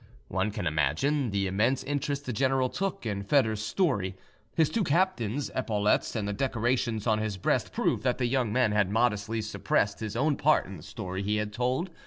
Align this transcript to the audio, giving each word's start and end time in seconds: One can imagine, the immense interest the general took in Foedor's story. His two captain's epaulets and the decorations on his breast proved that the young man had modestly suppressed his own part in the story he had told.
One 0.29 0.49
can 0.49 0.65
imagine, 0.65 1.29
the 1.29 1.45
immense 1.45 1.83
interest 1.83 2.25
the 2.25 2.33
general 2.33 2.69
took 2.69 3.05
in 3.05 3.21
Foedor's 3.23 3.61
story. 3.61 4.15
His 4.55 4.67
two 4.71 4.83
captain's 4.83 5.51
epaulets 5.53 6.15
and 6.15 6.27
the 6.27 6.33
decorations 6.33 7.05
on 7.05 7.19
his 7.19 7.37
breast 7.37 7.71
proved 7.71 8.01
that 8.01 8.17
the 8.17 8.25
young 8.25 8.51
man 8.51 8.71
had 8.71 8.89
modestly 8.89 9.43
suppressed 9.43 9.99
his 9.99 10.15
own 10.15 10.37
part 10.37 10.65
in 10.65 10.75
the 10.77 10.81
story 10.81 11.21
he 11.21 11.35
had 11.35 11.53
told. 11.53 11.91